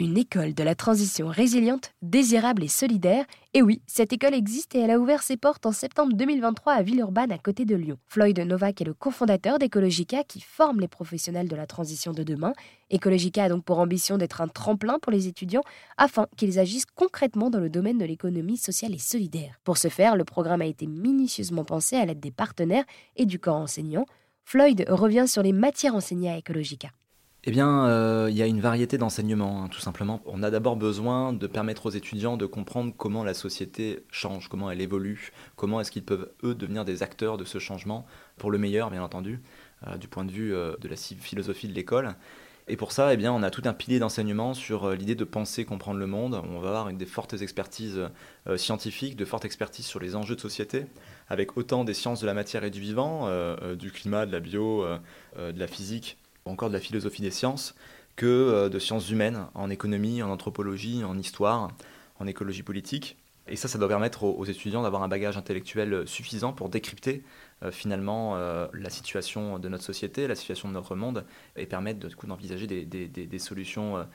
Une 0.00 0.18
école 0.18 0.54
de 0.54 0.64
la 0.64 0.74
transition 0.74 1.28
résiliente, 1.28 1.92
désirable 2.02 2.64
et 2.64 2.68
solidaire. 2.68 3.24
Et 3.52 3.62
oui, 3.62 3.80
cette 3.86 4.12
école 4.12 4.34
existe 4.34 4.74
et 4.74 4.80
elle 4.80 4.90
a 4.90 4.98
ouvert 4.98 5.22
ses 5.22 5.36
portes 5.36 5.66
en 5.66 5.70
septembre 5.70 6.14
2023 6.14 6.72
à 6.72 6.82
Villeurbanne 6.82 7.30
à 7.30 7.38
côté 7.38 7.64
de 7.64 7.76
Lyon. 7.76 7.96
Floyd 8.08 8.36
Novak 8.40 8.80
est 8.80 8.86
le 8.86 8.92
cofondateur 8.92 9.60
d'Ecologica 9.60 10.24
qui 10.24 10.40
forme 10.40 10.80
les 10.80 10.88
professionnels 10.88 11.46
de 11.46 11.54
la 11.54 11.68
transition 11.68 12.10
de 12.10 12.24
demain. 12.24 12.54
Ecologica 12.90 13.44
a 13.44 13.48
donc 13.48 13.62
pour 13.62 13.78
ambition 13.78 14.18
d'être 14.18 14.40
un 14.40 14.48
tremplin 14.48 14.98
pour 14.98 15.12
les 15.12 15.28
étudiants 15.28 15.62
afin 15.96 16.26
qu'ils 16.36 16.58
agissent 16.58 16.86
concrètement 16.96 17.48
dans 17.48 17.60
le 17.60 17.70
domaine 17.70 17.98
de 17.98 18.04
l'économie 18.04 18.56
sociale 18.56 18.96
et 18.96 18.98
solidaire. 18.98 19.60
Pour 19.62 19.78
ce 19.78 19.86
faire, 19.86 20.16
le 20.16 20.24
programme 20.24 20.62
a 20.62 20.66
été 20.66 20.88
minutieusement 20.88 21.64
pensé 21.64 21.94
à 21.94 22.04
l'aide 22.04 22.18
des 22.18 22.32
partenaires 22.32 22.84
et 23.14 23.26
du 23.26 23.38
corps 23.38 23.54
enseignant. 23.54 24.06
Floyd 24.42 24.86
revient 24.88 25.28
sur 25.28 25.44
les 25.44 25.52
matières 25.52 25.94
enseignées 25.94 26.32
à 26.32 26.38
Ecologica. 26.38 26.88
Eh 27.46 27.50
bien, 27.50 27.86
euh, 27.88 28.28
il 28.30 28.36
y 28.38 28.40
a 28.40 28.46
une 28.46 28.60
variété 28.60 28.96
d'enseignements, 28.96 29.62
hein, 29.62 29.68
tout 29.68 29.80
simplement. 29.80 30.22
On 30.24 30.42
a 30.42 30.50
d'abord 30.50 30.76
besoin 30.76 31.34
de 31.34 31.46
permettre 31.46 31.84
aux 31.84 31.90
étudiants 31.90 32.38
de 32.38 32.46
comprendre 32.46 32.94
comment 32.96 33.22
la 33.22 33.34
société 33.34 34.02
change, 34.10 34.48
comment 34.48 34.70
elle 34.70 34.80
évolue, 34.80 35.30
comment 35.54 35.78
est-ce 35.78 35.90
qu'ils 35.90 36.06
peuvent, 36.06 36.30
eux, 36.42 36.54
devenir 36.54 36.86
des 36.86 37.02
acteurs 37.02 37.36
de 37.36 37.44
ce 37.44 37.58
changement, 37.58 38.06
pour 38.38 38.50
le 38.50 38.56
meilleur, 38.56 38.90
bien 38.90 39.02
entendu, 39.02 39.42
euh, 39.86 39.98
du 39.98 40.08
point 40.08 40.24
de 40.24 40.32
vue 40.32 40.54
euh, 40.54 40.74
de 40.80 40.88
la 40.88 40.96
philosophie 40.96 41.68
de 41.68 41.74
l'école. 41.74 42.14
Et 42.66 42.78
pour 42.78 42.92
ça, 42.92 43.12
eh 43.12 43.18
bien, 43.18 43.30
on 43.30 43.42
a 43.42 43.50
tout 43.50 43.60
un 43.66 43.74
pilier 43.74 43.98
d'enseignement 43.98 44.54
sur 44.54 44.92
l'idée 44.92 45.14
de 45.14 45.24
penser, 45.24 45.66
comprendre 45.66 45.98
le 45.98 46.06
monde. 46.06 46.40
On 46.48 46.60
va 46.60 46.68
avoir 46.68 46.88
une 46.88 46.96
des 46.96 47.04
fortes 47.04 47.34
expertises 47.42 48.00
scientifiques, 48.56 49.16
de 49.16 49.26
fortes 49.26 49.44
expertises 49.44 49.84
sur 49.84 50.00
les 50.00 50.16
enjeux 50.16 50.34
de 50.34 50.40
société, 50.40 50.86
avec 51.28 51.58
autant 51.58 51.84
des 51.84 51.92
sciences 51.92 52.22
de 52.22 52.26
la 52.26 52.32
matière 52.32 52.64
et 52.64 52.70
du 52.70 52.80
vivant, 52.80 53.28
du 53.74 53.90
climat, 53.90 54.24
de 54.24 54.32
la 54.32 54.40
bio, 54.40 54.86
de 55.36 55.60
la 55.60 55.66
physique, 55.66 56.16
encore 56.44 56.68
de 56.68 56.74
la 56.74 56.80
philosophie 56.80 57.22
des 57.22 57.30
sciences, 57.30 57.74
que 58.16 58.26
euh, 58.26 58.68
de 58.68 58.78
sciences 58.78 59.10
humaines, 59.10 59.46
en 59.54 59.70
économie, 59.70 60.22
en 60.22 60.30
anthropologie, 60.30 61.04
en 61.04 61.18
histoire, 61.18 61.70
en 62.18 62.26
écologie 62.26 62.62
politique. 62.62 63.16
Et 63.46 63.56
ça, 63.56 63.68
ça 63.68 63.78
doit 63.78 63.88
permettre 63.88 64.24
aux, 64.24 64.44
étudiants 64.46 64.82
d'avoir 64.82 65.02
un 65.02 65.08
bagage 65.08 65.36
intellectuel 65.36 66.08
suffisant 66.08 66.54
pour 66.54 66.70
décrypter 66.70 67.22
euh, 67.62 67.70
finalement 67.70 68.36
euh, 68.36 68.68
la 68.72 68.88
situation 68.88 69.58
de 69.58 69.68
notre 69.68 69.84
société, 69.84 70.26
la 70.26 70.34
situation 70.34 70.68
de 70.68 70.72
notre 70.72 70.96
monde, 70.96 71.26
et 71.56 71.66
permettre 71.66 72.08
du 72.08 72.16
coup 72.16 72.26
d'envisager 72.26 72.66
des, 72.66 73.38
solutions 73.38 74.06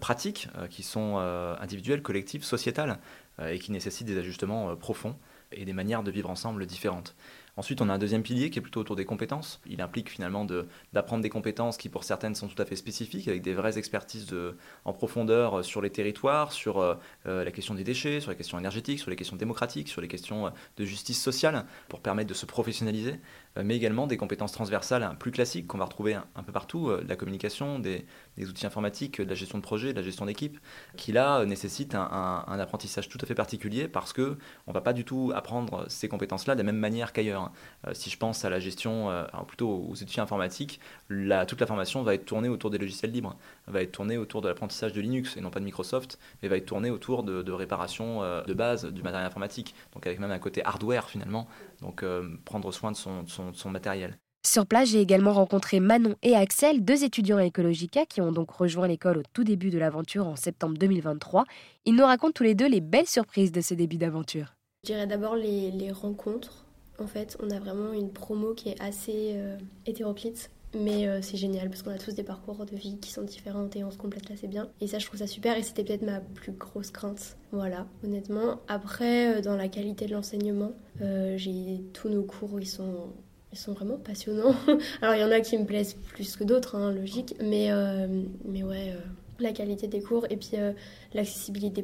pratiques 0.00 0.48
qui 0.70 0.82
sont 0.82 1.18
individuelles, 1.18 2.02
collectives, 2.02 2.44
sociétales, 2.44 2.98
et 3.44 3.58
qui 3.58 3.72
nécessitent 3.72 4.06
des 4.06 4.18
ajustements 4.18 4.76
profonds 4.76 5.16
et 5.52 5.64
des 5.64 5.72
manières 5.72 6.02
de 6.02 6.10
vivre 6.10 6.30
ensemble 6.30 6.66
différentes. 6.66 7.14
Ensuite, 7.56 7.80
on 7.80 7.88
a 7.88 7.94
un 7.94 7.98
deuxième 7.98 8.22
pilier 8.22 8.50
qui 8.50 8.58
est 8.58 8.62
plutôt 8.62 8.80
autour 8.80 8.96
des 8.96 9.04
compétences. 9.04 9.60
Il 9.66 9.80
implique 9.80 10.08
finalement 10.08 10.46
d'apprendre 10.92 11.22
des 11.22 11.28
compétences 11.28 11.76
qui, 11.76 11.88
pour 11.88 12.04
certaines, 12.04 12.34
sont 12.34 12.48
tout 12.48 12.60
à 12.60 12.64
fait 12.64 12.76
spécifiques, 12.76 13.28
avec 13.28 13.42
des 13.42 13.54
vraies 13.54 13.78
expertises 13.78 14.26
de, 14.26 14.56
en 14.84 14.92
profondeur 14.92 15.58
euh, 15.58 15.62
sur 15.62 15.80
les 15.80 15.90
territoires, 15.90 16.52
sur 16.52 16.78
euh, 16.78 16.94
euh, 17.26 17.44
la 17.44 17.50
question 17.50 17.74
des 17.74 17.84
déchets, 17.84 18.20
sur 18.20 18.30
les 18.30 18.36
questions 18.36 18.58
énergétiques, 18.58 19.00
sur 19.00 19.10
les 19.10 19.16
questions 19.16 19.36
démocratiques, 19.36 19.88
sur 19.88 20.00
les 20.00 20.08
questions 20.08 20.52
de 20.76 20.84
justice 20.84 21.20
sociale, 21.20 21.64
pour 21.88 22.00
permettre 22.00 22.28
de 22.28 22.34
se 22.34 22.46
professionnaliser. 22.46 23.20
Mais 23.62 23.76
également 23.76 24.06
des 24.06 24.16
compétences 24.16 24.52
transversales 24.52 25.02
hein, 25.02 25.16
plus 25.18 25.32
classiques 25.32 25.66
qu'on 25.66 25.78
va 25.78 25.84
retrouver 25.84 26.14
un, 26.14 26.42
peu 26.44 26.52
partout, 26.52 26.90
de 26.90 27.08
la 27.08 27.16
communication, 27.16 27.80
des, 27.80 28.06
outils 28.38 28.64
informatiques, 28.64 29.20
de 29.20 29.28
la 29.28 29.34
gestion 29.34 29.58
de 29.58 29.62
projet, 29.62 29.92
de 29.92 29.98
la 29.98 30.04
gestion 30.04 30.24
d'équipe, 30.24 30.58
qui 30.96 31.10
là 31.10 31.44
nécessitent 31.44 31.96
un, 31.96 32.44
apprentissage 32.60 33.08
tout 33.08 33.18
à 33.20 33.26
fait 33.26 33.34
particulier 33.34 33.88
parce 33.88 34.12
que 34.12 34.38
on 34.66 34.72
va 34.72 34.80
pas 34.80 34.92
du 34.92 35.04
tout 35.04 35.32
apprendre 35.34 35.84
ces 35.88 36.08
compétences-là 36.08 36.54
de 36.54 36.60
la 36.60 36.64
même 36.64 36.76
manière 36.76 37.12
qu'ailleurs. 37.12 37.49
Euh, 37.86 37.94
si 37.94 38.10
je 38.10 38.16
pense 38.16 38.44
à 38.44 38.50
la 38.50 38.60
gestion, 38.60 39.08
plutôt 39.46 39.68
aux 39.88 40.02
outils 40.02 40.20
informatiques, 40.20 40.80
toute 41.08 41.60
la 41.60 41.66
formation 41.66 42.02
va 42.02 42.14
être 42.14 42.24
tournée 42.24 42.48
autour 42.48 42.70
des 42.70 42.78
logiciels 42.78 43.10
libres, 43.10 43.36
va 43.66 43.82
être 43.82 43.92
tournée 43.92 44.16
autour 44.16 44.42
de 44.42 44.48
l'apprentissage 44.48 44.92
de 44.92 45.00
Linux 45.00 45.36
et 45.36 45.40
non 45.40 45.50
pas 45.50 45.60
de 45.60 45.64
Microsoft, 45.64 46.18
mais 46.42 46.48
va 46.48 46.56
être 46.56 46.66
tournée 46.66 46.90
autour 46.90 47.22
de, 47.22 47.52
réparation 47.52 48.22
de 48.42 48.54
base 48.54 48.86
du 48.86 49.02
matériel 49.02 49.26
informatique, 49.26 49.74
donc 49.94 50.06
avec 50.06 50.18
même 50.18 50.30
un 50.30 50.38
côté 50.38 50.64
hardware 50.64 51.08
finalement, 51.08 51.48
donc 51.80 52.04
prendre 52.44 52.72
soin 52.72 52.92
de 52.92 52.96
son 52.96 53.20
son, 53.26 53.70
matériel. 53.70 54.18
Sur 54.46 54.66
place, 54.66 54.88
j'ai 54.88 55.00
également 55.00 55.34
rencontré 55.34 55.80
Manon 55.80 56.14
et 56.22 56.34
Axel, 56.34 56.82
deux 56.82 57.04
étudiants 57.04 57.36
à 57.36 57.46
Ecologica 57.46 58.06
qui 58.06 58.22
ont 58.22 58.32
donc 58.32 58.50
rejoint 58.50 58.88
l'école 58.88 59.18
au 59.18 59.22
tout 59.34 59.44
début 59.44 59.68
de 59.68 59.78
l'aventure 59.78 60.26
en 60.26 60.36
septembre 60.36 60.78
2023. 60.78 61.44
Ils 61.84 61.94
nous 61.94 62.04
racontent 62.04 62.32
tous 62.32 62.42
les 62.42 62.54
deux 62.54 62.68
les 62.68 62.80
belles 62.80 63.06
surprises 63.06 63.52
de 63.52 63.60
ce 63.60 63.74
début 63.74 63.98
d'aventure. 63.98 64.54
Je 64.84 64.92
dirais 64.92 65.06
d'abord 65.06 65.36
les, 65.36 65.92
rencontres. 65.92 66.64
En 67.00 67.06
fait, 67.06 67.36
on 67.42 67.50
a 67.50 67.58
vraiment 67.58 67.92
une 67.92 68.10
promo 68.10 68.54
qui 68.54 68.68
est 68.68 68.80
assez 68.80 69.32
euh, 69.34 69.56
hétéroclite. 69.86 70.50
Mais 70.72 71.08
euh, 71.08 71.20
c'est 71.20 71.36
génial 71.36 71.68
parce 71.68 71.82
qu'on 71.82 71.90
a 71.90 71.98
tous 71.98 72.14
des 72.14 72.22
parcours 72.22 72.64
de 72.64 72.76
vie 72.76 72.96
qui 72.98 73.10
sont 73.10 73.22
différents 73.22 73.68
et 73.74 73.82
on 73.82 73.90
se 73.90 73.98
complète 73.98 74.30
assez 74.30 74.46
bien. 74.46 74.68
Et 74.80 74.86
ça, 74.86 75.00
je 75.00 75.06
trouve 75.06 75.18
ça 75.18 75.26
super 75.26 75.56
et 75.56 75.64
c'était 75.64 75.82
peut-être 75.82 76.02
ma 76.02 76.20
plus 76.20 76.52
grosse 76.52 76.92
crainte. 76.92 77.36
Voilà, 77.50 77.88
honnêtement. 78.04 78.60
Après, 78.68 79.38
euh, 79.38 79.40
dans 79.40 79.56
la 79.56 79.66
qualité 79.66 80.06
de 80.06 80.12
l'enseignement, 80.12 80.70
j'ai 81.00 81.82
tous 81.92 82.08
nos 82.08 82.22
cours, 82.22 82.60
ils 82.60 82.68
sont 82.68 83.08
ils 83.52 83.58
sont 83.58 83.72
vraiment 83.72 83.96
passionnants. 83.96 84.54
Alors 85.02 85.14
il 85.14 85.20
y 85.20 85.24
en 85.24 85.30
a 85.30 85.40
qui 85.40 85.58
me 85.58 85.64
plaisent 85.64 85.94
plus 85.94 86.36
que 86.36 86.44
d'autres, 86.44 86.76
hein, 86.76 86.92
logique, 86.92 87.34
mais, 87.40 87.70
euh, 87.70 88.06
mais 88.44 88.62
ouais, 88.62 88.90
euh, 88.90 89.00
la 89.40 89.52
qualité 89.52 89.88
des 89.88 90.00
cours 90.00 90.26
et 90.30 90.36
puis 90.36 90.50
euh, 90.54 90.72
l'accessibilité 91.14 91.82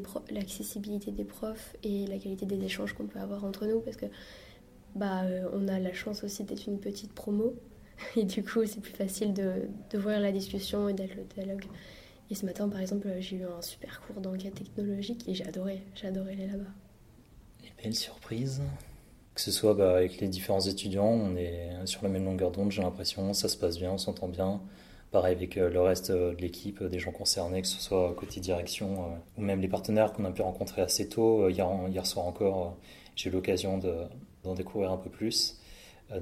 des 1.10 1.24
profs 1.24 1.76
et 1.82 2.06
la 2.06 2.18
qualité 2.18 2.46
des 2.46 2.62
échanges 2.64 2.92
qu'on 2.92 3.06
peut 3.06 3.18
avoir 3.18 3.44
entre 3.44 3.66
nous 3.66 3.80
parce 3.80 3.96
que 3.96 4.06
bah, 4.96 5.22
on 5.52 5.68
a 5.68 5.78
la 5.78 5.92
chance 5.92 6.24
aussi 6.24 6.44
d'être 6.44 6.66
une 6.66 6.80
petite 6.80 7.12
promo 7.12 7.54
et 8.16 8.24
du 8.24 8.42
coup 8.42 8.64
c'est 8.66 8.80
plus 8.80 8.92
facile 8.92 9.32
de, 9.32 9.68
voir 9.98 10.20
la 10.20 10.32
discussion 10.32 10.88
et 10.88 10.94
d'être 10.94 11.14
le 11.14 11.24
dialogue. 11.24 11.64
Et 12.30 12.34
ce 12.34 12.44
matin 12.44 12.68
par 12.68 12.80
exemple 12.80 13.08
j'ai 13.20 13.36
eu 13.36 13.44
un 13.44 13.62
super 13.62 14.00
cours 14.00 14.20
d'enquête 14.20 14.54
technologique 14.54 15.28
et 15.28 15.34
j'ai 15.34 15.46
adoré, 15.46 15.82
j'ai 15.94 16.08
adoré 16.08 16.32
aller 16.32 16.46
là-bas. 16.46 16.70
Les 17.62 17.72
belles 17.82 17.94
surprises 17.94 18.62
que 19.34 19.42
ce 19.42 19.52
soit 19.52 19.74
bah, 19.74 19.96
avec 19.96 20.18
les 20.18 20.28
différents 20.28 20.62
étudiants, 20.62 21.10
on 21.10 21.36
est 21.36 21.68
sur 21.84 22.02
la 22.02 22.08
même 22.08 22.24
longueur 22.24 22.50
d'onde, 22.50 22.72
j'ai 22.72 22.80
l'impression, 22.80 23.34
ça 23.34 23.48
se 23.48 23.58
passe 23.58 23.78
bien, 23.78 23.92
on 23.92 23.98
s'entend 23.98 24.28
bien. 24.28 24.62
Pareil 25.12 25.36
avec 25.36 25.56
euh, 25.56 25.70
le 25.70 25.80
reste 25.80 26.10
euh, 26.10 26.34
de 26.34 26.40
l'équipe, 26.40 26.82
euh, 26.82 26.88
des 26.88 26.98
gens 26.98 27.12
concernés, 27.12 27.62
que 27.62 27.68
ce 27.68 27.80
soit 27.80 28.12
côté 28.16 28.40
direction 28.40 29.18
ou 29.36 29.40
même 29.40 29.60
les 29.60 29.68
partenaires 29.68 30.12
qu'on 30.12 30.24
a 30.24 30.30
pu 30.30 30.42
rencontrer 30.42 30.82
assez 30.82 31.08
tôt. 31.08 31.48
Hier, 31.48 31.68
hier 31.88 32.06
soir 32.06 32.26
encore, 32.26 32.76
j'ai 33.14 33.30
eu 33.30 33.32
l'occasion 33.32 33.78
d'en 34.46 34.54
découvrir 34.54 34.92
un 34.92 34.96
peu 34.96 35.10
plus. 35.10 35.60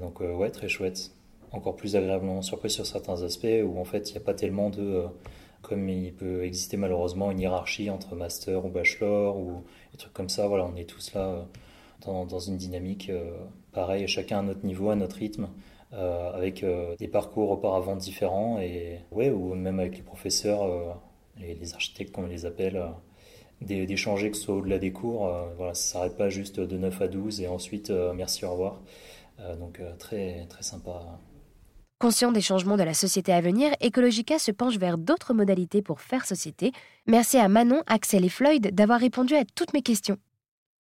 Donc 0.01 0.19
ouais, 0.19 0.49
très 0.49 0.67
chouette. 0.67 1.11
Encore 1.51 1.75
plus 1.75 1.95
agréablement 1.95 2.41
surpris 2.41 2.69
sur 2.69 2.85
certains 2.85 3.21
aspects 3.23 3.47
où 3.63 3.79
en 3.79 3.85
fait 3.85 4.09
il 4.09 4.13
n'y 4.13 4.17
a 4.17 4.21
pas 4.21 4.33
tellement 4.33 4.69
de... 4.69 5.05
comme 5.61 5.87
il 5.87 6.13
peut 6.13 6.43
exister 6.43 6.75
malheureusement 6.75 7.31
une 7.31 7.39
hiérarchie 7.39 7.89
entre 7.89 8.15
master 8.15 8.65
ou 8.65 8.69
bachelor 8.69 9.37
ou 9.37 9.63
des 9.91 9.97
trucs 9.97 10.13
comme 10.13 10.29
ça. 10.29 10.47
Voilà, 10.47 10.65
on 10.65 10.75
est 10.75 10.89
tous 10.89 11.13
là 11.13 11.45
dans, 12.05 12.39
une 12.39 12.57
dynamique 12.57 13.09
euh, 13.09 13.31
pareille, 13.71 14.07
chacun 14.07 14.39
à 14.39 14.41
notre 14.41 14.65
niveau, 14.65 14.89
à 14.89 14.95
notre 14.95 15.17
rythme. 15.17 15.49
Euh, 15.93 16.31
avec 16.33 16.63
euh, 16.63 16.95
des 16.97 17.07
parcours 17.07 17.51
auparavant 17.51 17.95
différents 17.95 18.59
et 18.59 18.99
ouais 19.11 19.29
ou 19.29 19.53
même 19.53 19.79
avec 19.79 19.95
les 19.95 20.01
professeurs 20.01 20.99
les, 21.37 21.73
architectes 21.73 22.11
comme 22.11 22.25
on 22.25 22.27
les 22.27 22.45
appelle 22.45 22.83
d'échanger 23.61 24.31
que 24.31 24.37
ce 24.37 24.43
soit 24.43 24.55
au-delà 24.55 24.79
des 24.79 24.91
cours 24.91 25.31
voilà 25.57 25.73
ça 25.73 25.93
s'arrête 25.93 26.17
pas 26.17 26.29
juste 26.29 26.59
de 26.59 26.77
9 26.77 27.01
à 27.01 27.07
12 27.07 27.41
et 27.41 27.47
ensuite 27.47 27.91
merci 28.13 28.45
au 28.45 28.51
revoir 28.51 28.81
donc 29.59 29.81
très 29.97 30.45
très 30.49 30.61
sympa 30.63 31.19
Conscient 31.97 32.33
des 32.33 32.41
changements 32.41 32.75
de 32.75 32.83
la 32.83 32.93
société 32.93 33.31
à 33.31 33.39
venir, 33.39 33.71
Ecologica 33.81 34.37
se 34.37 34.51
penche 34.51 34.77
vers 34.77 34.97
d'autres 34.97 35.33
modalités 35.33 35.81
pour 35.81 36.01
faire 36.01 36.25
société. 36.25 36.73
Merci 37.07 37.37
à 37.37 37.47
Manon, 37.47 37.81
Axel 37.87 38.25
et 38.25 38.29
Floyd 38.29 38.75
d'avoir 38.75 38.99
répondu 38.99 39.33
à 39.33 39.45
toutes 39.45 39.73
mes 39.73 39.81
questions. 39.81 40.17